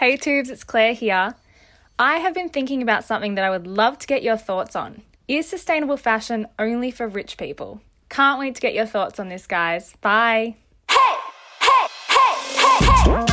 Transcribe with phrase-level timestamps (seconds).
[0.00, 1.34] Hey Twoobs, it's Claire here.
[1.98, 5.02] I have been thinking about something that I would love to get your thoughts on.
[5.28, 7.82] Is sustainable fashion only for rich people?
[8.08, 9.92] Can't wait to get your thoughts on this, guys.
[10.00, 10.56] Bye.
[10.90, 10.96] Hey,
[11.60, 13.26] hey, hey, hey, hey.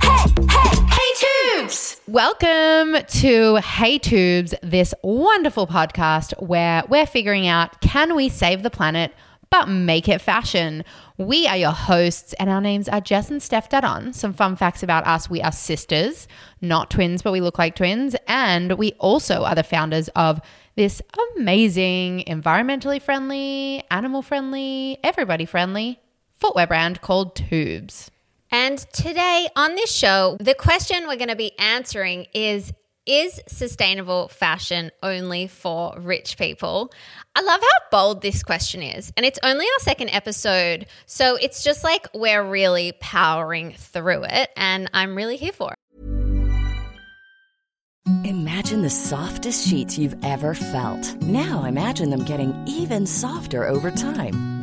[0.01, 1.99] hey, Hey Twoobs.
[2.07, 8.71] Welcome to Hey Twoobs, this wonderful podcast where we're figuring out can we save the
[8.71, 9.13] planet
[9.53, 10.83] but make it fashion.
[11.19, 14.15] We are your hosts, and our names are Jess and Stef Dadon.
[14.15, 16.27] Some fun facts about us we are sisters,
[16.59, 18.15] not twins, but we look like twins.
[18.27, 20.41] And we also are the founders of
[20.75, 21.03] this
[21.35, 25.99] amazing, environmentally friendly, animal friendly, everybody friendly
[26.33, 28.09] footwear brand called Twoobs.
[28.49, 32.73] And today on this show, the question we're going to be answering is
[33.05, 36.91] is sustainable fashion only for rich people?
[37.35, 39.11] I love how bold this question is.
[39.17, 40.85] And it's only our second episode.
[41.05, 44.49] So it's just like we're really powering through it.
[44.55, 45.77] And I'm really here for it.
[48.25, 51.21] Imagine the softest sheets you've ever felt.
[51.21, 54.62] Now imagine them getting even softer over time.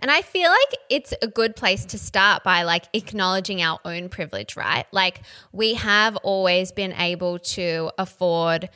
[0.00, 4.08] And I feel like it's a good place to start by like acknowledging our own
[4.08, 4.86] privilege, right?
[4.92, 8.68] Like we have always been able to afford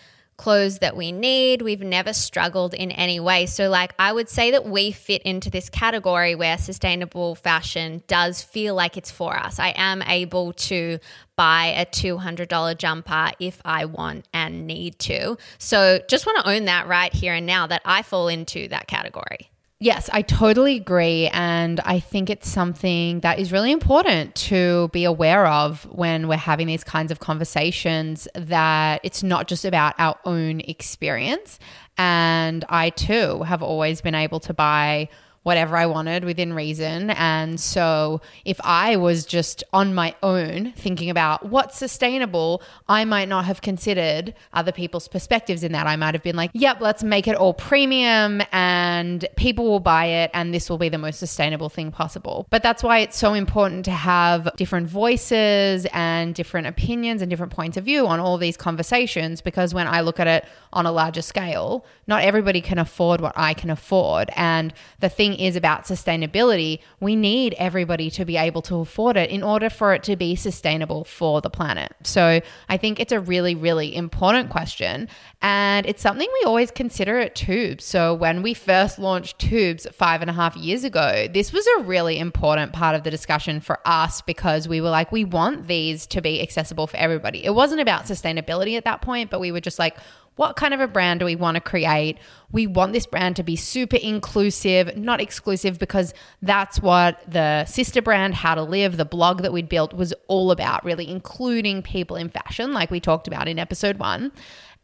[0.43, 1.63] clothes that we need.
[1.63, 3.47] We've never struggled in any way.
[3.47, 8.43] So, like, I would say that we fit into this category where sustainable fashion does
[8.43, 9.61] feel like it's for us.
[9.61, 10.99] I am able to
[11.37, 15.37] buy a $200 jumper if I want and need to.
[15.59, 18.89] So, just want to own that right here and now that I fall into that
[18.89, 19.52] category.
[19.83, 21.27] Yes, I totally agree.
[21.33, 26.37] And I think it's something that is really important to be aware of when we're
[26.37, 31.59] having these kinds of conversations that it's not just about our own experience.
[31.99, 35.09] And I too have always been able to buy
[35.43, 37.11] whatever I wanted within reason.
[37.11, 43.29] And so if I was just on my own thinking about what's sustainable, I might
[43.29, 45.87] not have considered other people's perspectives in that.
[45.87, 50.07] I might have been like, yep, let's make it all premium and people will buy
[50.07, 52.47] it and this will be the most sustainable thing possible.
[52.51, 57.53] But that's why it's so important to have different voices and different opinions and different
[57.53, 60.93] points of view on all these conversations because when I look at it on a
[60.93, 64.31] larger scale, not everybody can afford what I can afford.
[64.37, 69.31] And the thing is about sustainability, we need everybody to be able to afford it
[69.31, 71.93] in order for it to be sustainable for the planet.
[72.03, 75.09] So I think it's a really, really important question.
[75.41, 77.83] And it's something we always consider at Twoobs.
[77.83, 81.83] So when we first launched Twoobs five and a half years ago, this was a
[81.83, 86.07] really important part of the discussion for us because we were like, we want these
[86.09, 87.45] to be accessible for everybody.
[87.45, 89.97] It wasn't about sustainability at that point, but we were just like,
[90.37, 92.19] what kind of a brand do we want to create?
[92.51, 98.01] We want this brand to be super inclusive, not exclusive, because that's what the sister
[98.01, 102.17] brand, How Two Live, the blog that we'd built was all about, really including people
[102.17, 104.33] in fashion, like we talked about in episode one.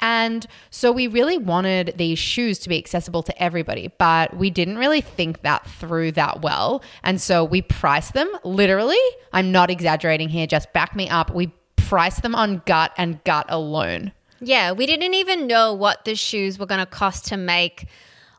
[0.00, 4.78] And so we really wanted these shoes to be accessible to everybody, but we didn't
[4.78, 6.82] really think that through that well.
[7.02, 9.00] And so we priced them literally,
[9.32, 11.34] I'm not exaggerating here, just back me up.
[11.34, 14.12] We priced them on gut and gut alone.
[14.40, 17.86] Yeah, we didn't even know what the shoes were going to cost to make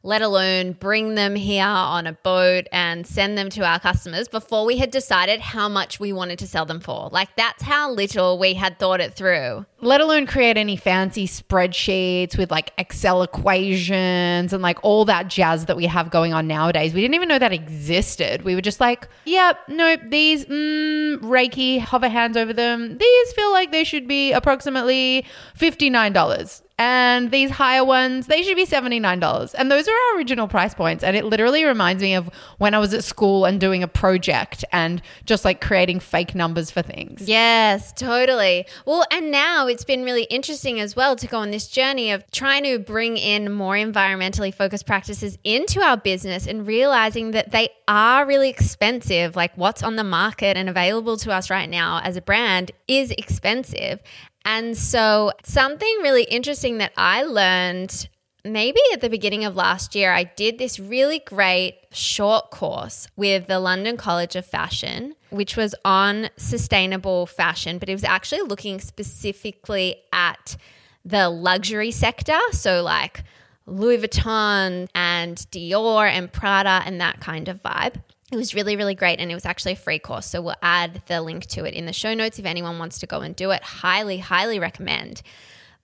[0.03, 4.65] let alone bring them here on a boat and send them to our customers before
[4.65, 7.09] we had decided how much we wanted to sell them for.
[7.11, 9.65] Like, that's how little we had thought it through.
[9.81, 15.65] Let alone create any fancy spreadsheets with like Excel equations and like all that jazz
[15.65, 16.93] that we have going on nowadays.
[16.93, 18.43] We didn't even know that existed.
[18.43, 22.97] We were just like, yep, yeah, nope, these, mm, Reiki, hover hands over them.
[22.97, 25.25] These feel like they should be approximately
[25.57, 30.73] $59 and these higher ones they should be $79 and those are our original price
[30.73, 31.03] points.
[31.03, 34.63] And it literally reminds me of when i was at school and doing a project
[34.71, 37.27] and just like creating fake numbers for things.
[37.27, 38.65] Yes totally.
[38.85, 42.23] Well and now it's been really interesting as well to go on this journey of
[42.31, 47.69] trying to bring in more environmentally focused practices into our business and realizing that they
[47.89, 49.35] are really expensive.
[49.35, 53.11] Like what's on the market and available to us right now as a brand is
[53.11, 54.01] expensive
[54.45, 58.09] and so, something really interesting that I learned
[58.45, 63.47] maybe at the beginning of last year, I did this really great short course with
[63.47, 68.79] the London College of Fashion, which was on sustainable fashion, but it was actually looking
[68.79, 70.55] specifically at
[71.03, 72.39] the luxury sector.
[72.51, 73.23] So, like
[73.65, 78.01] Louis Vuitton and Dior and Prada and that kind of vibe.
[78.31, 79.19] It was really, really great.
[79.19, 80.27] And it was actually a free course.
[80.27, 83.07] So we'll add the link to it in the show notes if anyone wants to
[83.07, 83.63] go and do it.
[83.63, 85.21] Highly, highly recommend.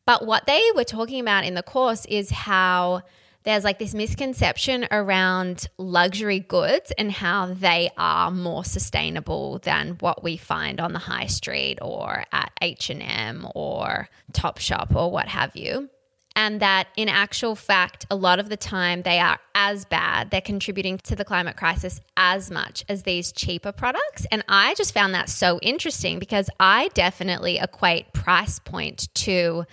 [0.06, 3.02] But what they were talking about in the course is how
[3.44, 10.24] there's like this misconception around luxury goods and how they are more sustainable than what
[10.24, 15.90] we find on the high street or at H&M or Topshop or what have you
[16.36, 20.32] and that in actual fact, a lot of the time they are as bad.
[20.32, 24.26] They're contributing to the climate crisis as much as these cheaper products.
[24.32, 29.66] And I just found that so interesting because I definitely equate price point to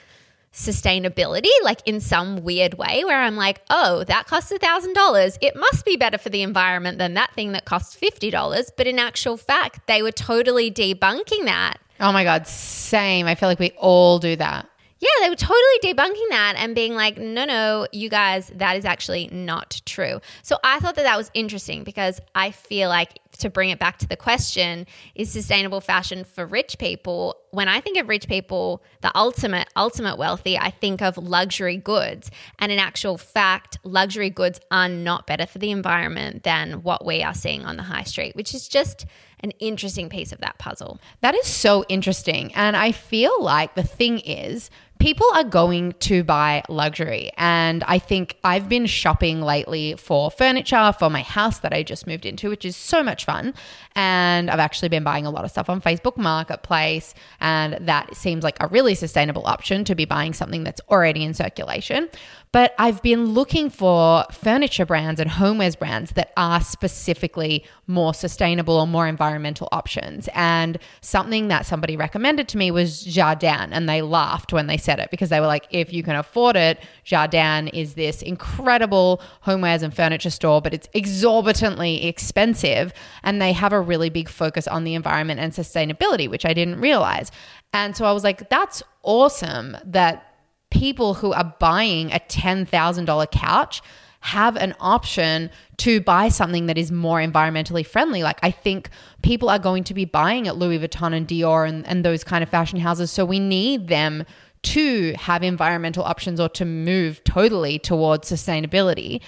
[0.53, 5.38] sustainability, like in some weird way, where I'm like, oh, that costs a $1,000.
[5.41, 8.70] It must be better for the environment than that thing that costs $50.
[8.76, 11.79] But in actual fact, they were totally debunking that.
[12.00, 13.26] Oh my God, same.
[13.26, 14.69] I feel like we all do that.
[15.03, 18.85] Yeah, they were totally debunking that and being like, no, no, you guys, that is
[18.85, 20.21] actually not true.
[20.43, 23.99] So I thought that that was interesting because I feel like to bring it back
[23.99, 27.37] to the question, is sustainable fashion for rich people?
[27.51, 32.31] When I think of rich people, the ultimate, ultimate wealthy, I think of luxury goods.
[32.61, 37.25] And in actual fact, luxury goods are not better for the environment than what we
[37.25, 39.05] are seeing on the high street, which is just
[39.41, 41.01] an interesting piece of that puzzle.
[41.21, 42.55] That is so interesting.
[42.55, 44.71] And I feel like the thing is,
[45.03, 47.33] people are going to buy luxury.
[47.37, 52.07] And I think I've been shopping lately for furniture for my house that I just
[52.07, 53.53] moved into, which is so much fun.
[53.97, 57.15] And I've actually been buying a lot of stuff on Facebook Marketplace.
[57.41, 61.35] And that seems like a really sustainable option to be buying something that's already in
[61.35, 62.09] circulation.
[62.53, 68.75] But I've been looking for furniture brands and homewares brands that are specifically more sustainable
[68.75, 70.29] or more environmental options.
[70.35, 73.71] And something that somebody recommended to me was Jardan.
[73.73, 76.57] And they laughed when they said it because they were like, if you can afford
[76.57, 82.93] it, Jardan is this incredible homewares and furniture store, but it's exorbitantly expensive.
[83.23, 86.81] And they have a really big focus on the environment and sustainability, which I didn't
[86.81, 87.31] realize.
[87.73, 90.31] And so I was like, that's awesome that
[90.73, 93.83] people who are buying a $10,000 couch
[94.21, 98.23] have an option to buy something that is more environmentally friendly.
[98.23, 98.89] Like, I think
[99.23, 102.43] people are going to be buying at Louis Vuitton and Dior and, and those kind
[102.43, 103.11] of fashion houses.
[103.11, 104.25] So, we need them
[104.63, 109.21] to have environmental options or to move totally towards sustainability.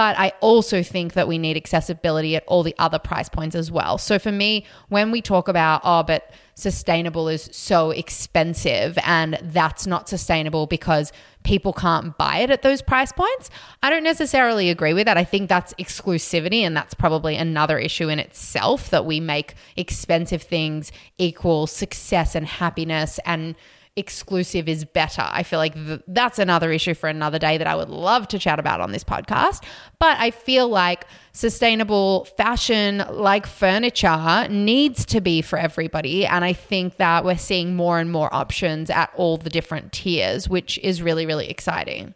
[0.00, 3.70] But I also think that we need accessibility at all the other price points as
[3.70, 3.98] well.
[3.98, 9.86] So for me, when we talk about, oh, but sustainable is so expensive and that's
[9.86, 11.12] not sustainable because
[11.42, 13.50] people can't buy it at those price points,
[13.82, 15.18] I don't necessarily agree with that.
[15.18, 20.40] I think that's exclusivity and that's probably another issue in itself that we make expensive
[20.40, 23.54] things equal success and happiness and
[24.00, 25.22] exclusive is better.
[25.24, 28.38] I feel like th- that's another issue for another day that I would love to
[28.40, 29.62] chat about on this podcast.
[30.00, 36.26] But I feel like sustainable fashion, like furniture, needs to be for everybody.
[36.26, 40.48] And I think that we're seeing more and more options at all the different tiers,
[40.48, 42.14] which is really, really exciting.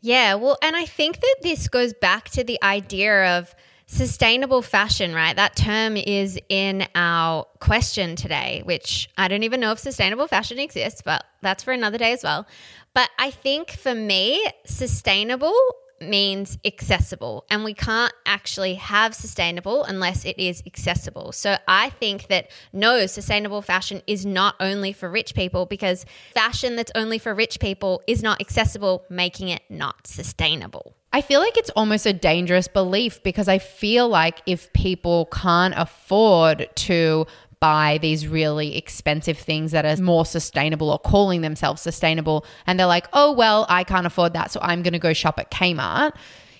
[0.00, 0.34] Yeah.
[0.34, 3.54] Well, and I think that this goes back to the idea of,
[3.86, 5.36] Sustainable fashion, right?
[5.36, 10.58] That term is in our question today, which I don't even know if sustainable fashion
[10.58, 12.46] exists, but that's for another day as well.
[12.94, 15.54] But I think for me, sustainable
[16.00, 21.32] means accessible, and we can't actually have sustainable unless it is accessible.
[21.32, 26.76] So I think that no, sustainable fashion is not only for rich people because fashion
[26.76, 30.96] that's only for rich people is not accessible, making it not sustainable.
[31.14, 35.72] I feel like it's almost a dangerous belief because I feel like if people can't
[35.76, 37.28] afford to
[37.60, 42.88] buy these really expensive things that are more sustainable or calling themselves sustainable, and they're
[42.88, 46.14] like, oh, well, I can't afford that, so I'm going to go shop at Kmart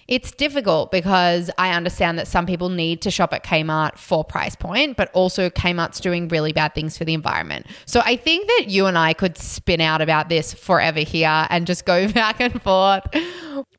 [0.06, 4.54] it's difficult because I understand that some people need to shop at Kmart for price
[4.54, 7.66] point, but also Kmart's doing really bad things for the environment.
[7.86, 11.66] So I think that you and I could spin out about this forever here and
[11.66, 13.04] just go back and forth.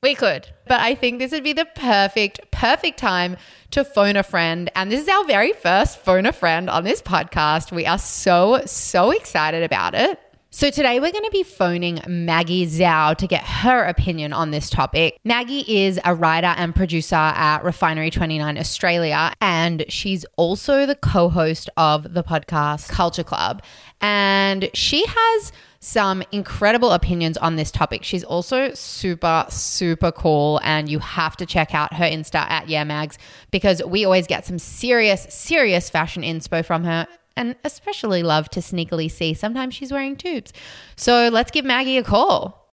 [0.02, 0.48] We could.
[0.68, 3.38] But I think this would be the perfect, perfect time
[3.72, 4.70] to phone a friend.
[4.76, 7.72] And this is our very first phone a friend on this podcast.
[7.72, 10.20] We are so, so excited about it.
[10.56, 14.70] So, today we're going to be phoning Maggie Zhao to get her opinion on this
[14.70, 15.20] topic.
[15.26, 21.28] Maggie is a writer and producer at Refinery 29 Australia, and she's also the co
[21.28, 23.64] host of the podcast Culture Club.
[24.00, 28.06] And she has some incredible opinions on this topic.
[28.06, 32.86] She's also super, super cool, and you have to check out her Insta at Yeah
[32.86, 33.18] Mags
[33.52, 38.60] because we always get some serious, serious fashion inspo from her and especially love to
[38.60, 40.52] sneakily see sometimes she's wearing Twoobs.
[40.96, 42.72] So let's give Maggie a call.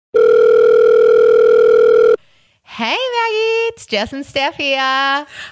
[2.64, 4.78] Hey Maggie, it's Jess and Steph here.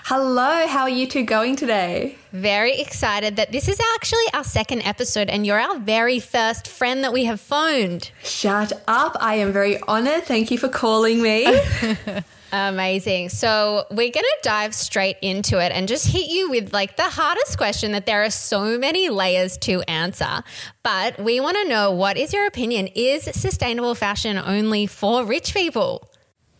[0.05, 2.15] Hello, how are you two going today?
[2.31, 7.03] Very excited that this is actually our second episode and you're our very first friend
[7.03, 8.11] that we have phoned.
[8.23, 10.23] Shut up, I am very honored.
[10.23, 11.45] Thank you for calling me.
[12.51, 13.29] Amazing.
[13.29, 17.03] So, we're going to dive straight into it and just hit you with like the
[17.03, 20.43] hardest question that there are so many layers to answer.
[20.81, 22.87] But we want to know what is your opinion?
[22.95, 26.09] Is sustainable fashion only for rich people?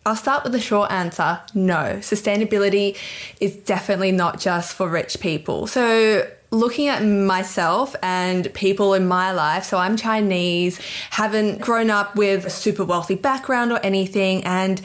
[0.05, 1.97] I'll start with the short answer no.
[1.99, 2.97] Sustainability
[3.41, 5.67] is definitely not just for rich people.
[5.67, 10.79] So, looking at myself and people in my life, so I'm Chinese,
[11.09, 14.81] haven't grown up with a super wealthy background or anything, and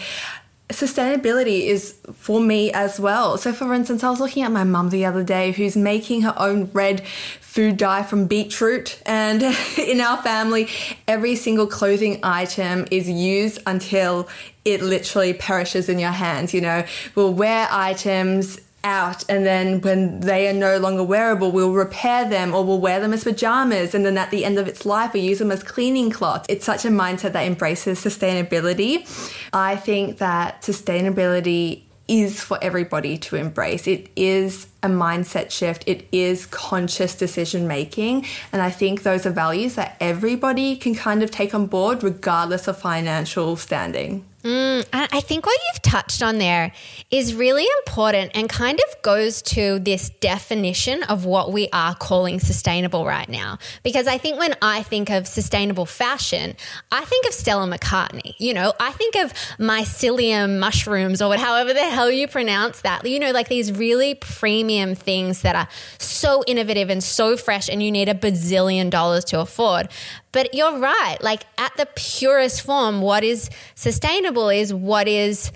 [0.72, 3.38] sustainability is for me as well.
[3.38, 6.34] So, for instance, I was looking at my mum the other day who's making her
[6.36, 9.00] own red food dye from beetroot.
[9.06, 9.42] And
[9.78, 10.68] in our family,
[11.06, 14.28] every single clothing item is used until
[14.64, 16.54] it literally perishes in your hands.
[16.54, 21.72] You know, we'll wear items out and then when they are no longer wearable we'll
[21.72, 24.84] repair them or we'll wear them as pajamas and then at the end of its
[24.84, 29.06] life we use them as cleaning cloths it's such a mindset that embraces sustainability.
[29.52, 33.86] I think that sustainability is for everybody to embrace.
[33.86, 35.84] It is a mindset shift.
[35.86, 41.22] It is conscious decision making and i think those are values that everybody can kind
[41.22, 46.38] of take on board regardless of financial standing Mm, I think what you've touched on
[46.38, 46.72] there
[47.12, 52.40] is really important and kind of goes to this definition of what we are calling
[52.40, 53.58] sustainable right now.
[53.84, 56.56] Because I think when I think of sustainable fashion,
[56.90, 58.34] I think of Stella McCartney.
[58.38, 63.06] You know, I think of mycelium mushrooms or however the hell you pronounce that.
[63.06, 65.68] You know, like these really premium things that are
[65.98, 69.88] so innovative and so fresh, and you need a bazillion dollars to afford.
[70.32, 71.18] But you're right.
[71.20, 75.52] Like at the purest form, what is sustainable is what is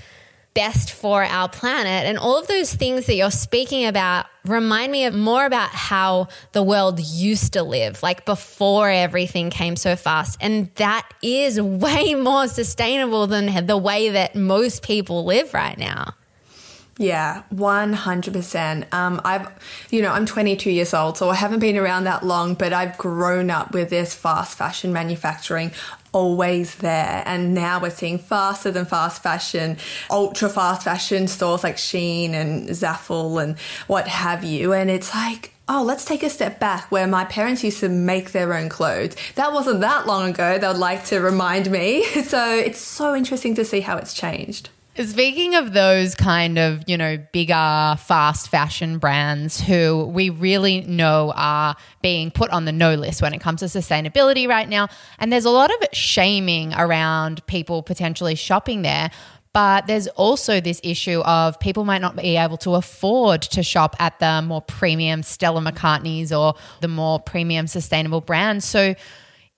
[0.57, 2.07] best for our planet.
[2.07, 6.29] And all of those things that you're speaking about remind me of more about how
[6.53, 10.39] the world used to live, like before everything came so fast.
[10.41, 16.15] And that is way more sustainable than the way that most people live right now.
[16.99, 18.95] Yeah, 100%.
[18.95, 19.49] Um, I've,
[19.91, 22.97] you know, I'm 22 years old, so I haven't been around that long, but I've
[22.97, 25.73] grown up with this fast fashion manufacturing
[26.17, 27.23] always there.
[27.27, 29.77] And now we're seeing faster than fast fashion,
[30.11, 34.73] ultra fast fashion stores like Shein and Zaful and what have you.
[34.73, 38.33] And it's like, oh, let's take a step back where my parents used to make
[38.33, 39.17] their own clothes.
[39.35, 40.59] That wasn't that long ago.
[40.59, 42.07] They would like to remind me.
[42.27, 44.71] So it's so interesting to see how it's changed.
[45.05, 51.35] Speaking of those kind of, you know, bigger fast fashion brands who we really know
[51.37, 54.89] are being put on the no list when it comes to sustainability right now,
[55.19, 59.11] and there's a lot of shaming around people potentially shopping there.
[59.53, 63.97] But there's also this issue of people might not be able to afford to shop
[63.99, 68.65] at the more premium Stella McCartney's or the more premium sustainable brands.
[68.65, 68.95] So,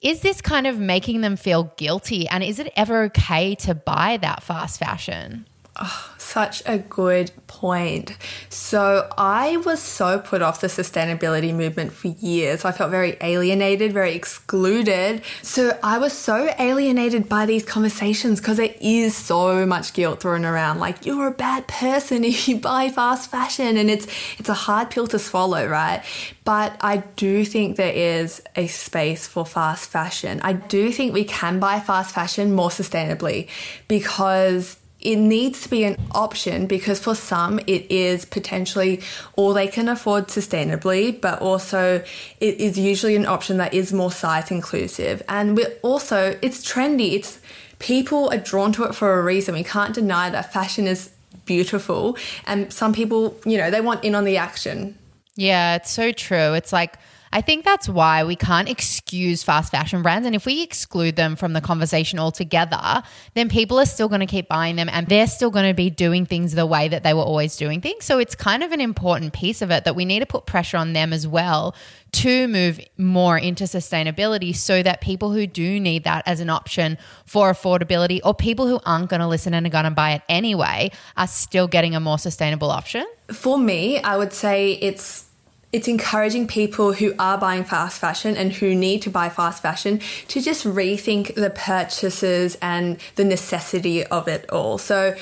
[0.00, 2.28] is this kind of making them feel guilty?
[2.28, 5.46] And is it ever okay to buy that fast fashion?
[5.80, 8.16] Oh, such a good point.
[8.48, 12.64] So, I was so put off the sustainability movement for years.
[12.64, 15.22] I felt very alienated, very excluded.
[15.42, 20.44] So, I was so alienated by these conversations because there is so much guilt thrown
[20.44, 20.80] around.
[20.80, 24.06] Like, you're a bad person if you buy fast fashion, and it's
[24.38, 26.02] it's a hard pill to swallow, right?
[26.44, 30.40] But I do think there is a space for fast fashion.
[30.42, 33.48] I do think we can buy fast fashion more sustainably
[33.86, 39.00] because it needs to be an option because for some it is potentially
[39.36, 42.02] all they can afford sustainably, but also
[42.40, 45.22] it is usually an option that is more size inclusive.
[45.28, 47.12] And we're also it's trendy.
[47.12, 47.40] It's
[47.78, 49.54] people are drawn to it for a reason.
[49.54, 51.12] We can't deny that fashion is
[51.44, 54.98] beautiful and some people, you know, they want in on the action.
[55.36, 56.54] Yeah, it's so true.
[56.54, 56.98] It's like
[57.32, 60.26] I think that's why we can't excuse fast fashion brands.
[60.26, 63.02] And if we exclude them from the conversation altogether,
[63.34, 65.90] then people are still going to keep buying them and they're still going to be
[65.90, 68.04] doing things the way that they were always doing things.
[68.04, 70.76] So it's kind of an important piece of it that we need to put pressure
[70.76, 71.74] on them as well
[72.10, 76.96] to move more into sustainability so that people who do need that as an option
[77.26, 80.22] for affordability or people who aren't going to listen and are going to buy it
[80.28, 83.06] anyway are still getting a more sustainable option?
[83.30, 85.27] For me, I would say it's
[85.72, 90.00] it's encouraging people who are buying fast fashion and who need to buy fast fashion
[90.28, 94.78] to just rethink the purchases and the necessity of it all.
[94.78, 95.14] So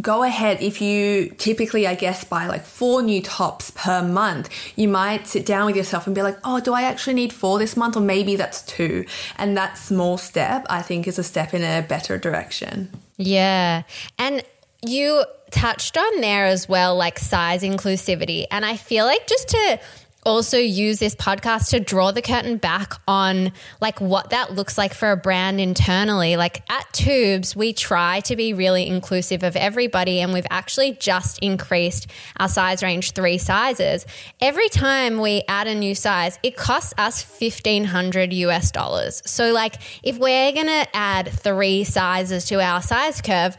[0.00, 0.62] go ahead.
[0.62, 5.44] If you typically i guess buy like four new tops per month you might sit
[5.44, 7.96] down with yourself and be like oh do i actually need four this month?
[7.96, 9.04] Or maybe that's two.
[9.36, 12.90] And that small step i think is a step in a better direction.
[13.18, 13.82] Yeah.
[14.18, 14.42] And
[14.82, 18.46] you touched on there as well, like size inclusivity.
[18.50, 19.80] And I feel like just to
[20.24, 24.92] also use this podcast to draw the curtain back on like what that looks like
[24.92, 26.36] for a brand internally.
[26.36, 31.38] Like at Twoobs we try to be really inclusive of everybody and we've actually just
[31.38, 32.06] increased
[32.38, 34.04] our size range three sizes.
[34.40, 39.22] Every time we add a new size it costs us 1500 us dollars.
[39.24, 43.56] So like if we're gonna add three sizes to our size curve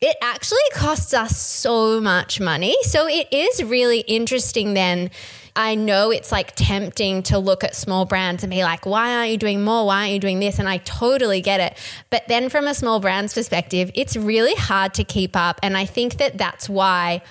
[0.00, 2.74] it actually costs us so much money.
[2.82, 5.10] So it is really interesting then.
[5.56, 9.30] I know it's like tempting to look at small brands and be like, why aren't
[9.30, 9.86] you doing more?
[9.86, 10.58] Why aren't you doing this?
[10.58, 11.78] And I totally get it.
[12.10, 15.60] But then from a small brand's perspective, it's really hard to keep up.
[15.62, 17.22] And I think that that's why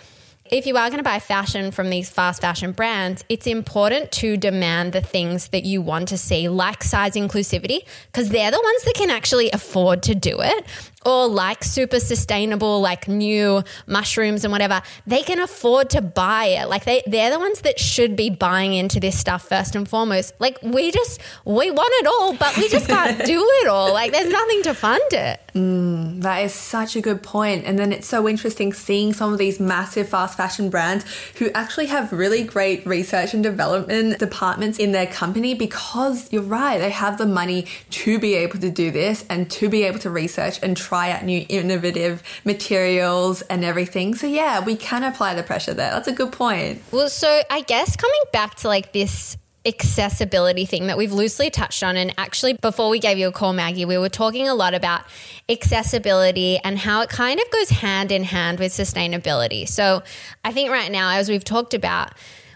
[0.50, 4.38] if you are going to buy fashion from these fast fashion brands, it's important to
[4.38, 8.84] demand the things that you want to see, like size inclusivity, because they're the ones
[8.84, 10.66] that can actually afford to do it
[11.06, 16.70] or like super sustainable, like new mushrooms and whatever, they can afford to buy it.
[16.70, 20.34] Like they, they're the ones that should be buying into this stuff first and foremost.
[20.40, 23.94] Like we just, we want it all, but we just can't do it all.
[23.94, 25.40] Like there's nothing to fund it.
[25.54, 27.66] Mm, that is such a good point.
[27.66, 31.06] And then it's so interesting seeing some of these massive fast fashion brands
[31.38, 36.80] who actually have really great research and development departments in their company because you're right,
[36.80, 40.10] they have the money to be able to do this and to be able to
[40.10, 44.14] research and try try out new innovative materials and everything.
[44.14, 45.90] So yeah, we can apply the pressure there.
[45.90, 46.84] That's a good point.
[46.92, 49.36] Well, so I guess coming back to like this
[49.66, 51.98] accessibility thing that we've loosely touched on.
[51.98, 55.02] And actually, before we gave you a call, Maggie, we were talking a lot about
[55.50, 59.68] accessibility and how it kind of goes hand in hand with sustainability.
[59.68, 60.04] So
[60.44, 62.14] I think right now, as we've talked about,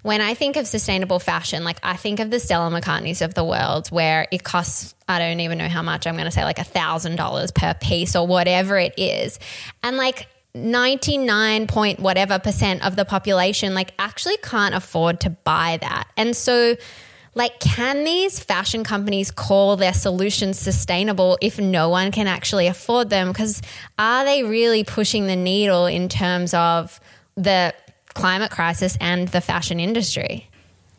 [0.07, 3.43] when I think of sustainable fashion, like I think of the Stella McCartneys of the
[3.43, 6.59] world where it costs, I don't even know how much, I'm going to say like
[6.59, 9.37] a thousand dollars per piece or whatever it is.
[9.83, 15.77] And like 99 point whatever percent of the population like actually can't afford to buy
[15.81, 16.07] that.
[16.15, 16.77] And so
[17.35, 23.09] like can these fashion companies call their solutions sustainable if no one can actually afford
[23.09, 23.61] them because
[23.99, 27.01] are they really pushing the needle in terms of
[27.35, 27.73] the
[28.17, 30.47] climate crisis and the fashion industry?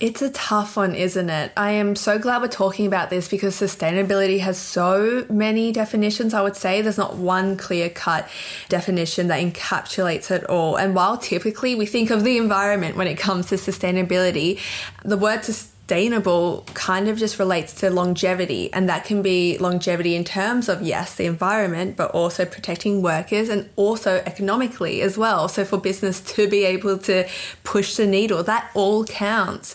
[0.01, 1.51] It's a tough one, isn't it?
[1.57, 6.35] I am so glad we're talking about this because sustainability has so many definitions.
[6.35, 8.29] I would say there's not one clear cut
[8.69, 10.77] definition that encapsulates it all.
[10.77, 14.61] And while typically we think of the environment when it comes to sustainability,
[15.05, 15.43] the word
[15.89, 20.83] sustainable kind of just relates to longevity, and that can be longevity in terms of,
[20.83, 25.49] yes, the environment, but also protecting workers and also economically as well.
[25.49, 27.27] So, for business to be able to
[27.65, 29.75] push the needle, that all counts.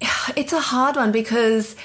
[0.36, 1.76] It's a hard one because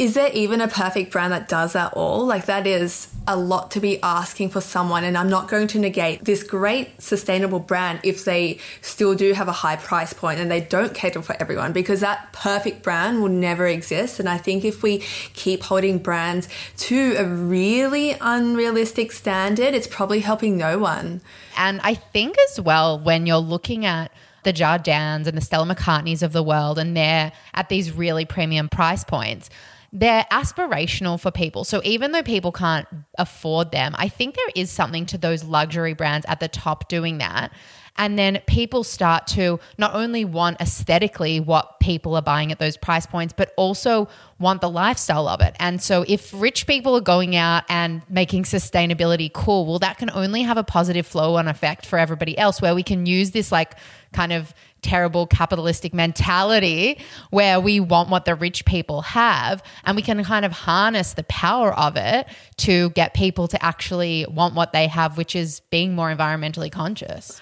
[0.00, 2.24] is there even a perfect brand that does that all?
[2.24, 5.04] Like, that is a lot to be asking for someone.
[5.04, 9.46] And I'm not going to negate this great sustainable brand if they still do have
[9.46, 13.28] a high price point and they don't cater for everyone because that perfect brand will
[13.28, 14.18] never exist.
[14.18, 15.00] And I think if we
[15.34, 21.20] keep holding brands to a really unrealistic standard, it's probably helping no one.
[21.58, 24.10] And I think as well, when you're looking at
[24.44, 28.70] the Jardans and the Stella McCartneys of the world and they're at these really premium
[28.70, 29.50] price points
[29.92, 31.64] they're aspirational for people.
[31.64, 32.86] So even though people can't
[33.18, 37.18] afford them, I think there is something to those luxury brands at the top doing
[37.18, 37.52] that.
[37.96, 42.76] And then people start to not only want aesthetically what people are buying at those
[42.76, 45.54] price points, but also want the lifestyle of it.
[45.58, 50.10] And so if rich people are going out and making sustainability cool, well, that can
[50.10, 53.52] only have a positive flow on effect for everybody else, where we can use this
[53.52, 53.76] like
[54.12, 56.98] kind of terrible capitalistic mentality
[57.30, 61.22] where we want what the rich people have and we can kind of harness the
[61.24, 62.26] power of it
[62.56, 67.40] to get people to actually want what they have which is being more environmentally conscious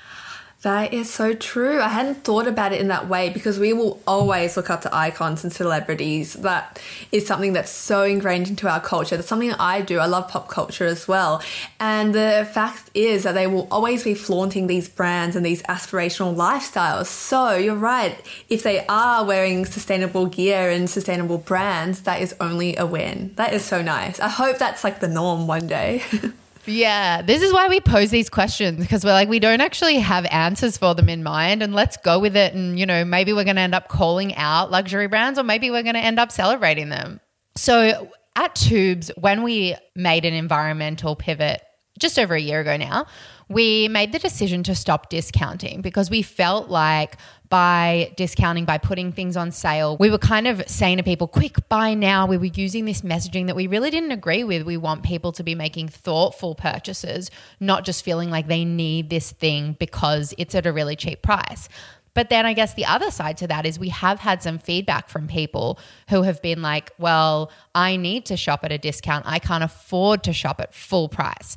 [0.62, 1.80] That is so true.
[1.80, 4.94] I hadn't thought about it in that way because we will always look up to
[4.94, 6.32] icons and celebrities.
[6.32, 9.14] That is something that's so ingrained into our culture.
[9.14, 10.00] That's something that I do.
[10.00, 11.40] I love pop culture as well.
[11.78, 16.34] And the fact is that they will always be flaunting these brands and these aspirational
[16.34, 17.06] lifestyles.
[17.06, 18.18] So you're right.
[18.48, 23.30] If they are wearing sustainable gear and sustainable brands, that is only a win.
[23.36, 24.18] That is so nice.
[24.18, 26.02] I hope that's like the norm one day.
[26.68, 30.26] Yeah, this is why we pose these questions because we're like, we don't actually have
[30.26, 31.62] answers for them in mind.
[31.62, 32.52] And let's go with it.
[32.52, 35.70] And, you know, maybe we're going to end up calling out luxury brands or maybe
[35.70, 37.20] we're going to end up celebrating them.
[37.56, 41.62] So at Twoobs, when we made an environmental pivot
[41.98, 43.06] just over a year ago now,
[43.48, 47.16] we made the decision to stop discounting because we felt like
[47.48, 51.66] by discounting, by putting things on sale, we were kind of saying to people, quick,
[51.68, 52.26] buy now.
[52.26, 54.64] We were using this messaging that we really didn't agree with.
[54.64, 59.32] We want people to be making thoughtful purchases, not just feeling like they need this
[59.32, 61.70] thing because it's at a really cheap price.
[62.12, 65.08] But then I guess the other side to that is we have had some feedback
[65.08, 65.78] from people
[66.10, 69.24] who have been like, well, I need to shop at a discount.
[69.26, 71.56] I can't afford to shop at full price.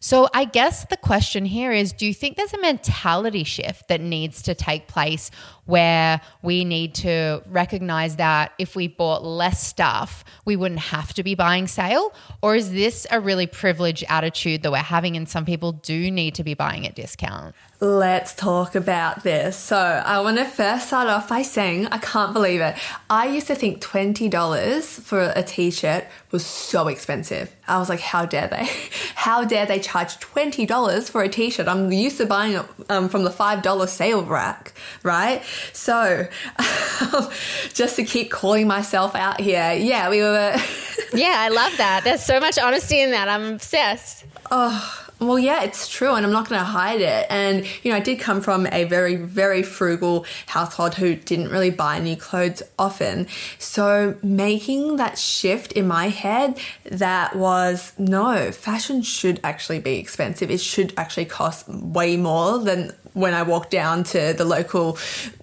[0.00, 4.00] So I guess the question here is do you think there's a mentality shift that
[4.00, 5.30] needs to take place
[5.68, 11.22] where we need to recognize that if we bought less stuff, we wouldn't have to
[11.22, 12.14] be buying sale?
[12.40, 16.34] Or is this a really privileged attitude that we're having and some people do need
[16.36, 17.54] to be buying at discount?
[17.80, 19.56] Let's talk about this.
[19.56, 22.74] So, I want to first start off by saying I can't believe it.
[23.08, 27.54] I used to think $20 for a t shirt was so expensive.
[27.68, 28.68] I was like, how dare they?
[29.14, 31.68] How dare they charge $20 for a t shirt?
[31.68, 35.42] I'm used to buying it um, from the $5 sale rack, right?
[35.72, 36.26] So,
[36.58, 37.28] um,
[37.74, 40.56] just to keep calling myself out here, yeah, we were.
[41.14, 42.04] yeah, I love that.
[42.04, 43.28] There's so much honesty in that.
[43.28, 44.24] I'm obsessed.
[44.50, 47.26] Oh, well, yeah, it's true, and I'm not going to hide it.
[47.28, 51.70] And, you know, I did come from a very, very frugal household who didn't really
[51.70, 53.26] buy new clothes often.
[53.58, 60.52] So, making that shift in my head that was no, fashion should actually be expensive.
[60.52, 64.96] It should actually cost way more than when I walk down to the local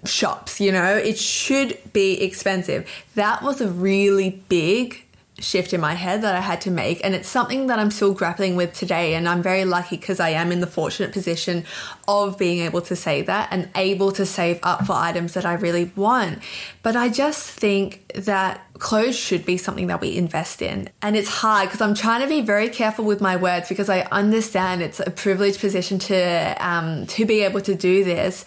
[0.04, 2.88] shops, you know, it should be expensive.
[3.14, 5.05] That was a really big
[5.38, 7.04] shift in my head that I had to make.
[7.04, 9.14] And it's something that I'm still grappling with today.
[9.14, 11.64] And I'm very lucky because I am in the fortunate position
[12.08, 15.54] of being able to say that and able to save up for items that I
[15.54, 16.38] really want.
[16.82, 20.88] But I just think that clothes should be something that we invest in.
[21.02, 24.00] And it's hard because I'm trying to be very careful with my words because I
[24.12, 28.44] understand it's a privileged position to um, to be able to do this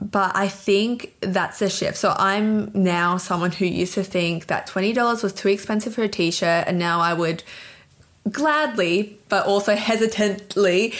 [0.00, 1.96] but I think that's a shift.
[1.96, 6.08] So I'm now someone who used to think that $20 was too expensive for a
[6.08, 7.42] t shirt, and now I would
[8.30, 10.94] gladly but also hesitantly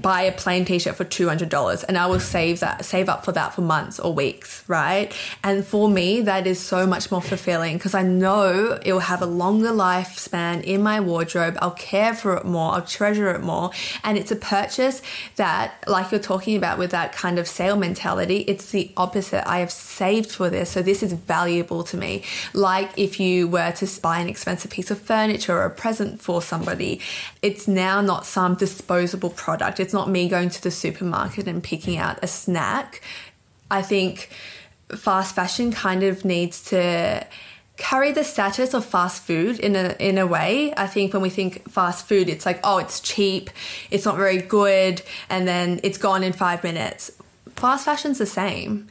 [0.00, 3.54] buy a plain t-shirt for $200 and I will save that save up for that
[3.54, 5.12] for months or weeks, right?
[5.42, 9.22] And for me that is so much more fulfilling because I know it will have
[9.22, 11.58] a longer lifespan in my wardrobe.
[11.60, 13.70] I'll care for it more, I'll treasure it more,
[14.04, 15.02] and it's a purchase
[15.36, 19.48] that like you're talking about with that kind of sale mentality, it's the opposite.
[19.48, 22.24] I have saved for this, so this is valuable to me.
[22.54, 26.40] Like if you were to buy an expensive piece of furniture or a present for
[26.40, 27.00] somebody
[27.42, 29.80] it's now not some disposable product.
[29.80, 33.02] It's not me going to the supermarket and picking out a snack.
[33.70, 34.30] I think
[34.96, 37.26] fast fashion kind of needs to
[37.76, 40.72] carry the status of fast food in a in a way.
[40.76, 43.50] I think when we think fast food, it's like, oh, it's cheap,
[43.90, 47.10] it's not very good, and then it's gone in five minutes.
[47.56, 48.88] Fast fashion's the same,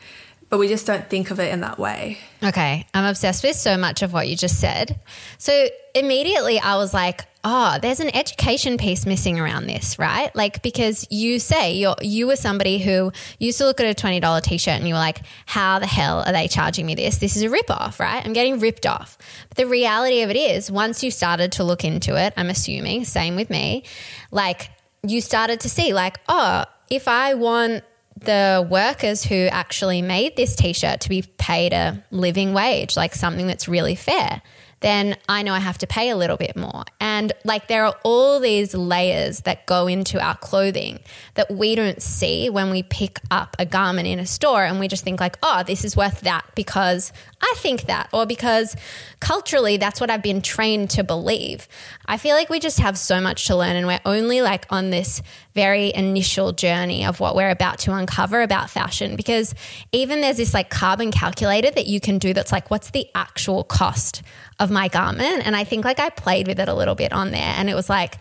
[0.50, 2.18] but we just don't think of it in that way.
[2.44, 5.00] Okay, I'm obsessed with so much of what you just said.
[5.38, 10.36] So immediately I was like, oh, there's an education piece missing around this, right?
[10.36, 14.20] Like because you say you're you were somebody who used to look at a twenty
[14.20, 17.18] dollar t shirt and you were like, how the hell are they charging me this?
[17.18, 18.26] This is a rip off, right?
[18.26, 19.18] I'm getting ripped off.
[19.48, 23.06] But the reality of it is, once you started to look into it, I'm assuming,
[23.06, 23.84] same with me,
[24.32, 24.70] like
[25.08, 27.84] you started to see like, oh, if I want
[28.18, 33.16] the workers who actually made this t shirt to be paid a living wage, like
[33.16, 34.42] something that's really fair
[34.82, 36.84] then I know I have to pay a little bit more.
[37.00, 41.00] And like there are all these layers that go into our clothing
[41.34, 44.88] that we don't see when we pick up a garment in a store and we
[44.88, 47.12] just think like, "Oh, this is worth that because
[47.42, 48.76] I think that or because
[49.20, 51.68] culturally that's what I've been trained to believe."
[52.06, 54.90] I feel like we just have so much to learn and we're only like on
[54.90, 55.22] this
[55.60, 59.54] very initial journey of what we're about to uncover about fashion because
[59.92, 63.66] even there's this like carbon calculator that you can do that's like what's the actual
[63.66, 64.22] cost
[64.58, 65.46] of my garment.
[65.46, 67.76] And I think like I played with it a little bit on there and it
[67.76, 68.16] was like,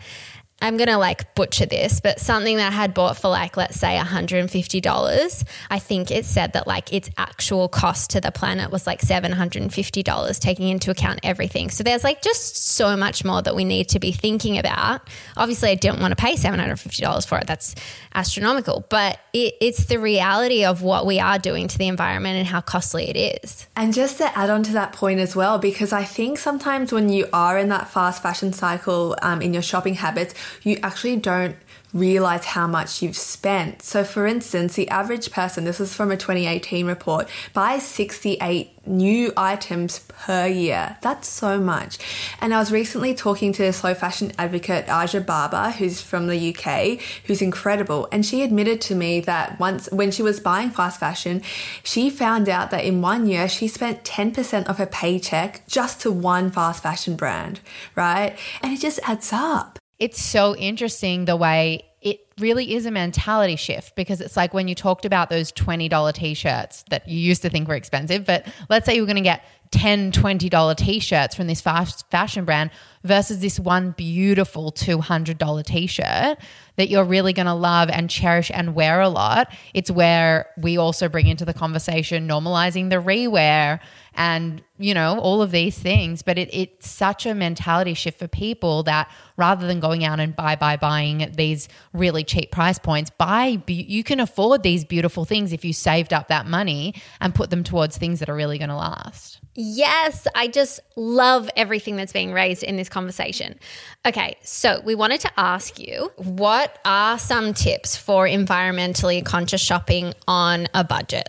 [0.61, 3.79] I'm going to like butcher this, but something that I had bought for like, let's
[3.79, 8.85] say $150, I think it said that like its actual cost to the planet was
[8.85, 11.69] like $750, taking into account everything.
[11.69, 15.07] So there's like just so much more that we need to be thinking about.
[15.37, 17.47] Obviously, I didn't want to pay $750 for it.
[17.47, 17.73] That's
[18.13, 22.47] astronomical, but it, it's the reality of what we are doing to the environment and
[22.47, 23.65] how costly it is.
[23.77, 27.07] And just to add on to that point as well, because I think sometimes when
[27.07, 31.55] you are in that fast fashion cycle um, in your shopping habits, you actually don't
[31.93, 33.81] realize how much you've spent.
[33.81, 39.33] So, for instance, the average person, this is from a 2018 report, buys 68 new
[39.35, 40.97] items per year.
[41.01, 41.97] That's so much.
[42.41, 46.55] And I was recently talking to a slow fashion advocate, Aja Barber, who's from the
[46.55, 48.07] UK, who's incredible.
[48.11, 51.41] And she admitted to me that once, when she was buying fast fashion,
[51.83, 56.11] she found out that in one year she spent 10% of her paycheck just to
[56.11, 57.59] one fast fashion brand,
[57.95, 58.37] right?
[58.61, 63.57] And it just adds up it's so interesting the way it really is a mentality
[63.57, 67.49] shift because it's like when you talked about those $20 t-shirts that you used to
[67.49, 71.61] think were expensive but let's say you're going to get 10 $20 t-shirts from this
[71.61, 72.71] fast fashion brand
[73.03, 76.37] versus this one beautiful $200 t-shirt
[76.75, 79.53] that you're really going to love and cherish and wear a lot.
[79.73, 83.79] It's where we also bring into the conversation normalizing the rewear
[84.15, 86.23] and you know all of these things.
[86.23, 90.35] But it, it's such a mentality shift for people that rather than going out and
[90.35, 95.25] buy buy buying at these really cheap price points buy you can afford these beautiful
[95.25, 98.57] things if you saved up that money and put them towards things that are really
[98.57, 103.59] going to last Yes, I just love everything that's being raised in this conversation.
[104.05, 110.13] Okay, so we wanted to ask you what are some tips for environmentally conscious shopping
[110.29, 111.27] on a budget?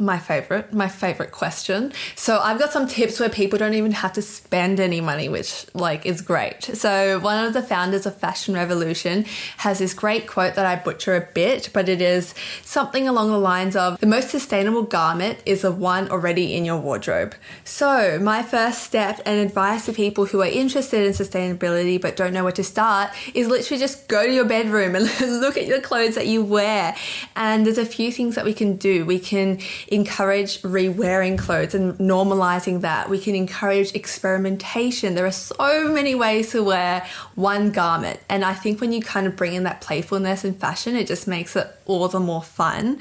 [0.00, 1.92] My favorite, my favorite question.
[2.16, 5.66] So I've got some tips where people don't even have to spend any money, which
[5.74, 6.64] like is great.
[6.64, 9.24] So one of the founders of Fashion Revolution
[9.58, 13.38] has this great quote that I butcher a bit, but it is something along the
[13.38, 17.34] lines of the most sustainable garment is the one already in your wardrobe.
[17.64, 22.32] So my first step and advice to people who are interested in sustainability but don't
[22.32, 25.04] know where to start is literally just go to your bedroom and
[25.40, 26.94] look at the clothes that you wear.
[27.36, 29.04] And there's a few things that we can do.
[29.04, 29.58] We can
[29.90, 33.08] encourage re-wearing clothes and normalizing that.
[33.08, 35.14] We can encourage experimentation.
[35.14, 38.20] There are so many ways to wear one garment.
[38.28, 41.26] And I think when you kind of bring in that playfulness in fashion, it just
[41.26, 43.00] makes it all the more fun.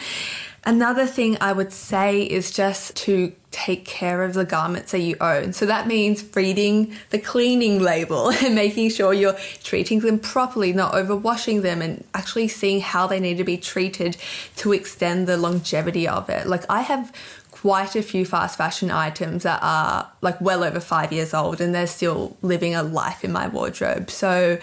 [0.67, 5.15] Another thing I would say is just to take care of the garments that you
[5.21, 5.53] own.
[5.53, 10.91] So that means reading the cleaning label and making sure you're treating them properly, not
[10.91, 14.17] overwashing them, and actually seeing how they need to be treated
[14.57, 16.47] to extend the longevity of it.
[16.47, 17.13] Like I have
[17.51, 21.73] quite a few fast fashion items that are like well over five years old and
[21.73, 24.09] they're still living a life in my wardrobe.
[24.09, 24.59] So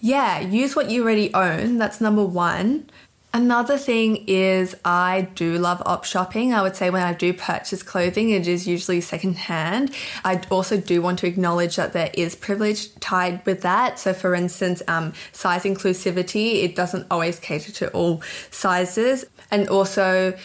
[0.00, 1.78] yeah, use what you already own.
[1.78, 2.90] That's number one.
[3.34, 6.54] Another thing is I do love op shopping.
[6.54, 9.90] I would say when I do purchase clothing, it is usually secondhand.
[10.24, 13.98] I also do want to acknowledge that there is privilege tied with that.
[13.98, 19.24] So, for instance, um, size inclusivity, it doesn't always cater to all sizes.
[19.50, 20.38] And also,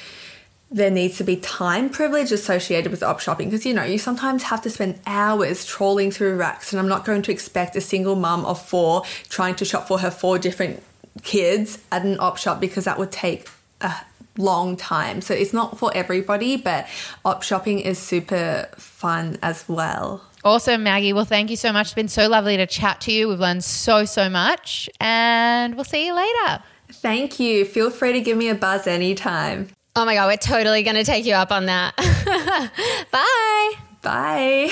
[0.71, 4.43] there needs to be time privilege associated with op shopping because you know you sometimes
[4.43, 8.15] have to spend hours trawling through racks and i'm not going to expect a single
[8.15, 10.83] mum of four trying to shop for her four different
[11.23, 13.47] kids at an op shop because that would take
[13.81, 13.93] a
[14.37, 15.21] long time.
[15.21, 16.87] So it's not for everybody, but
[17.25, 20.23] op shopping is super fun as well.
[20.43, 21.11] Awesome, Maggie.
[21.11, 21.87] Well, thank you so much.
[21.87, 23.27] It's been so lovely to chat to you.
[23.27, 26.63] We've learned so, so much, and we'll see you later.
[26.91, 27.65] Thank you.
[27.65, 29.69] Feel free to give me a buzz anytime.
[29.95, 31.95] Oh my God, we're totally going to take you up on that.
[33.11, 33.73] Bye.
[34.01, 34.71] Bye.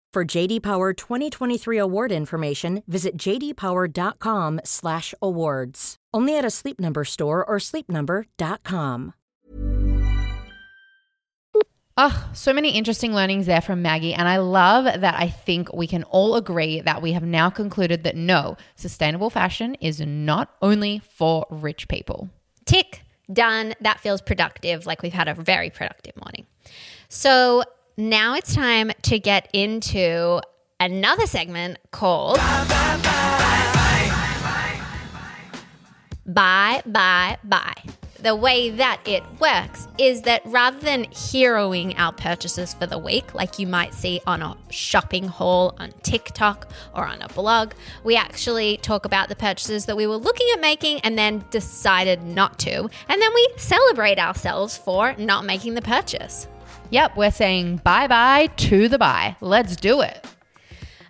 [0.13, 5.95] For JD Power 2023 award information, visit jdpower.com/awards.
[6.13, 9.13] Only at a Sleep Number store or sleepnumber.com.
[11.95, 14.13] Oh, so many interesting learnings there from Maggie.
[14.13, 18.03] And I love that I think we can all agree that we have now concluded
[18.03, 22.29] that no, sustainable fashion is not only for rich people.
[22.65, 23.75] Tick, done.
[23.79, 24.85] That feels productive.
[24.85, 26.47] Like we've had a very productive morning.
[27.07, 27.63] So
[27.97, 30.41] now it's time to get into
[30.79, 32.37] another segment called
[36.25, 37.83] Bye, Bye, Bye.
[38.21, 43.33] The way that it works is that rather than heroing our purchases for the week,
[43.33, 47.73] like you might see on a shopping haul on TikTok or on a blog,
[48.03, 52.21] we actually talk about the purchases that we were looking at making and then decided
[52.21, 52.87] not to.
[53.09, 56.47] And then we celebrate ourselves for not making the purchase.
[56.91, 59.37] Yep, we're saying bye bye to the buy.
[59.39, 60.30] Let's do it.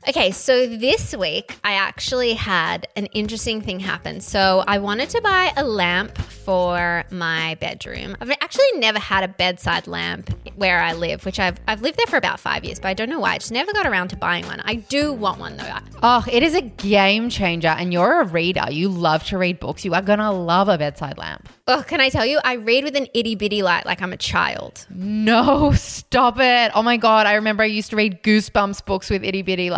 [0.10, 4.20] Okay, so this week I actually had an interesting thing happen.
[4.20, 8.18] So I wanted to buy a lamp for my bedroom.
[8.20, 12.08] I've actually never had a bedside lamp where I live, which I've I've lived there
[12.08, 13.34] for about five years, but I don't know why.
[13.34, 14.60] I just never got around to buying one.
[14.62, 15.78] I do want one though.
[16.02, 17.68] Oh, it is a game changer.
[17.68, 18.66] And you're a reader.
[18.72, 19.86] You love to read books.
[19.86, 21.48] You are going to love a bedside lamp.
[21.68, 22.40] Oh, can I tell you?
[22.44, 24.88] I read with an itty bitty light like I'm a child.
[24.90, 26.72] No, stop it.
[26.74, 27.28] Oh my God.
[27.28, 29.70] I remember I used to read Goosebumps books with itty bitty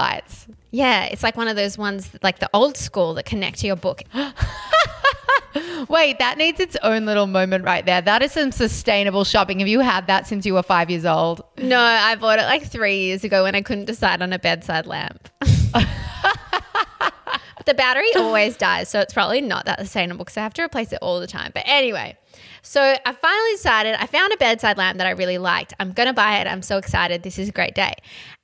[0.71, 3.75] Yeah, it's like one of those ones like the old school that connect to your
[3.75, 4.03] book.
[5.87, 8.01] Wait, that needs its own little moment right there.
[8.01, 9.59] That is some sustainable shopping.
[9.59, 11.43] Have you had that since you were five years old?
[11.57, 14.87] No, I bought it like three years ago when I couldn't decide on a bedside
[14.87, 15.29] lamp.
[15.73, 15.87] but
[17.65, 20.91] the battery always dies, so it's probably not that sustainable because I have to replace
[20.91, 21.51] it all the time.
[21.53, 22.17] But anyway,
[22.61, 25.73] so I finally decided I found a bedside lamp that I really liked.
[25.79, 26.47] I'm going to buy it.
[26.47, 27.23] I'm so excited.
[27.23, 27.93] This is a great day.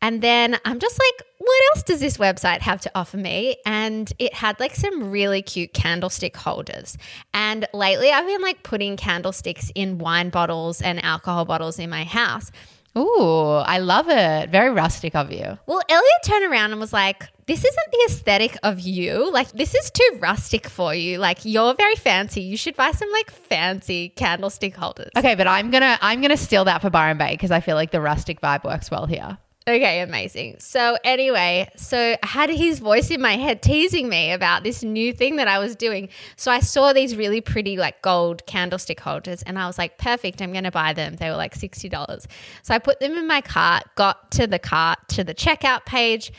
[0.02, 3.58] And then I'm just like, what else does this website have to offer me?
[3.66, 6.96] And it had like some really cute candlestick holders.
[7.34, 12.04] And lately I've been like putting candlesticks in wine bottles and alcohol bottles in my
[12.04, 12.52] house.
[12.96, 14.52] Ooh, I love it.
[14.52, 15.58] Very rustic of you.
[15.66, 19.32] Well, Elliot turned around and was like, This isn't the aesthetic of you.
[19.32, 21.18] Like, this is too rustic for you.
[21.18, 22.42] Like, you're very fancy.
[22.42, 25.10] You should buy some like fancy candlestick holders.
[25.18, 27.90] Okay, but I'm gonna I'm gonna steal that for Byron Bay because I feel like
[27.90, 29.40] the rustic vibe works well here.
[29.70, 30.56] Okay, amazing.
[30.58, 35.14] So, anyway, so I had his voice in my head teasing me about this new
[35.14, 36.10] thing that I was doing.
[36.38, 40.42] So, I saw these really pretty, like gold candlestick holders, and I was like, perfect,
[40.42, 41.18] I'm going to buy them.
[41.18, 42.26] They were like $60.
[42.64, 46.32] So, I put them in my cart, got to the cart, to the checkout page,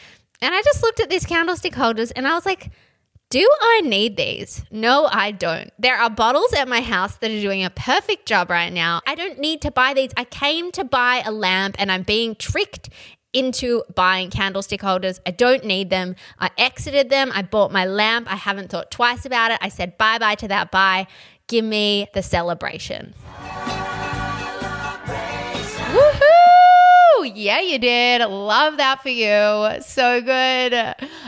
[0.42, 2.70] and I just looked at these candlestick holders and I was like,
[3.30, 4.64] do I need these?
[4.72, 5.70] No, I don't.
[5.78, 9.02] There are bottles at my house that are doing a perfect job right now.
[9.06, 10.10] I don't need to buy these.
[10.16, 12.88] I came to buy a lamp and I'm being tricked
[13.32, 15.20] into buying candlestick holders.
[15.26, 16.16] I don't need them.
[16.38, 17.30] I exited them.
[17.34, 18.30] I bought my lamp.
[18.32, 19.58] I haven't thought twice about it.
[19.60, 21.06] I said bye bye to that buy.
[21.46, 23.14] Give me the celebration.
[27.20, 27.32] Woohoo!
[27.34, 28.22] Yeah, you did.
[28.26, 29.82] Love that for you.
[29.82, 30.72] So good.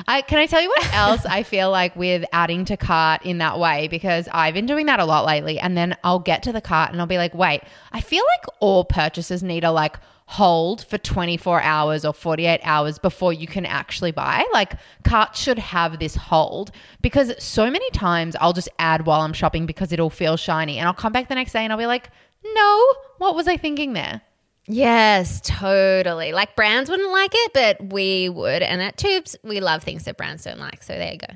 [0.07, 3.39] I, can I tell you what else I feel like with adding to cart in
[3.39, 3.89] that way?
[3.89, 5.59] Because I've been doing that a lot lately.
[5.59, 8.47] And then I'll get to the cart and I'll be like, wait, I feel like
[8.61, 13.67] all purchases need a like hold for 24 hours or 48 hours before you can
[13.67, 14.47] actually buy.
[14.53, 14.75] Like
[15.05, 16.71] carts should have this hold
[17.03, 20.89] because so many times I'll just add while I'm shopping because it'll feel shiny and
[20.89, 22.09] I'll come back the next day and I'll be like,
[22.45, 24.23] no, what was I thinking there?
[24.67, 26.33] Yes, totally.
[26.33, 28.63] Like brands wouldn't like it, but we would.
[28.63, 30.83] And at Twoobs, we love things that brands don't like.
[30.83, 31.35] So there you go.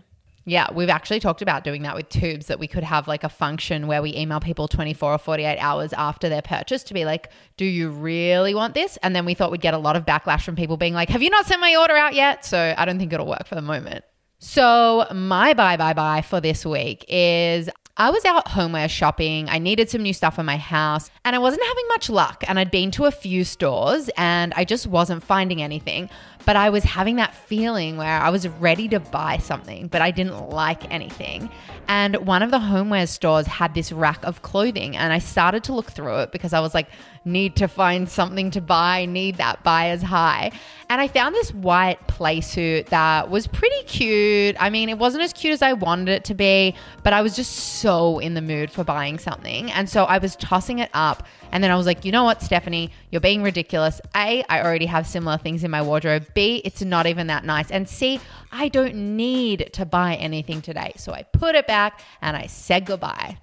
[0.48, 3.28] Yeah, we've actually talked about doing that with Twoobs that we could have like a
[3.28, 7.32] function where we email people 24 or 48 hours after their purchase to be like,
[7.56, 8.96] do you really want this?
[9.02, 11.20] And then we thought we'd get a lot of backlash from people being like, have
[11.20, 12.44] you not sent my order out yet?
[12.44, 14.04] So I don't think it'll work for the moment.
[14.38, 19.48] So my bye bye bye for this week is I was out homeware shopping.
[19.48, 22.44] I needed some new stuff in my house and I wasn't having much luck.
[22.46, 26.10] And I'd been to a few stores and I just wasn't finding anything.
[26.44, 30.10] But I was having that feeling where I was ready to buy something, but I
[30.10, 31.48] didn't like anything.
[31.88, 35.74] And one of the homeware stores had this rack of clothing and I started to
[35.74, 36.88] look through it because I was like,
[37.26, 40.52] need to find something to buy, need that buyer's high.
[40.88, 44.54] And I found this white play suit that was pretty cute.
[44.60, 47.34] I mean, it wasn't as cute as I wanted it to be, but I was
[47.34, 49.70] just so in the mood for buying something.
[49.72, 51.26] And so I was tossing it up.
[51.50, 54.00] And then I was like, you know what, Stephanie, you're being ridiculous.
[54.14, 56.26] A, I already have similar things in my wardrobe.
[56.34, 57.70] B, it's not even that nice.
[57.72, 58.20] And C,
[58.52, 60.92] I don't need to buy anything today.
[60.96, 63.38] So I put it back and I said goodbye.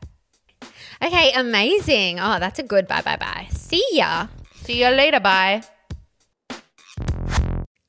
[1.04, 2.20] Okay, amazing.
[2.20, 3.48] Oh, that's a good bye bye bye.
[3.52, 4.28] See ya.
[4.63, 5.20] See you later.
[5.20, 5.63] Bye.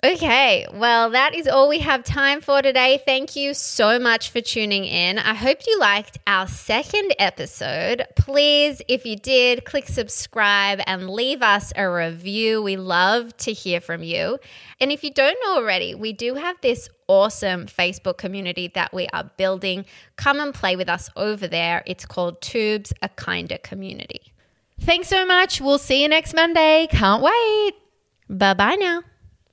[0.04, 3.00] Okay, well, that is all we have time for today.
[3.06, 5.18] Thank you so much for tuning in.
[5.18, 8.04] I hope you liked our second episode.
[8.14, 12.60] Please, if you did, click subscribe and leave us a review.
[12.60, 14.38] We love to hear from you.
[14.78, 19.08] And if you don't know already, we do have this awesome Facebook community that we
[19.14, 19.86] are building.
[20.16, 21.82] Come and play with us over there.
[21.86, 24.34] It's called Twoobs, a Kinder Community.
[24.78, 25.62] Thanks so much.
[25.62, 26.88] We'll see you next Monday.
[26.90, 27.72] Can't wait.
[28.28, 29.02] Bye bye now.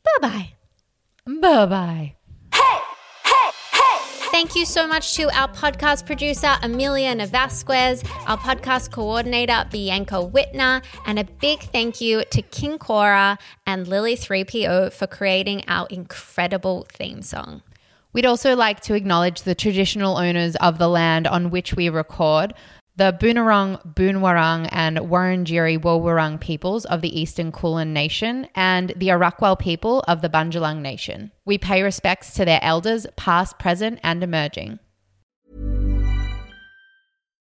[0.03, 0.53] Bye bye.
[1.25, 2.15] Bye bye.
[2.53, 2.79] Hey!
[3.23, 3.51] Hey!
[3.71, 4.29] Hey!
[4.31, 10.83] Thank you so much to our podcast producer, Amelia Navasquez, our podcast coordinator, Bianca Whitner,
[11.05, 16.87] and a big thank you to King Cora and Lily 3PO for creating our incredible
[16.91, 17.61] theme song.
[18.13, 22.53] We'd also like to acknowledge the traditional owners of the land on which we record,
[22.95, 29.57] the Boonwurrung, Boonwurrung, and Wurundjeri Woi peoples of the Eastern Kulin Nation, and the Arakwal
[29.57, 31.31] people of the Bundjalung Nation.
[31.45, 34.79] We pay respects to their elders, past, present, and emerging.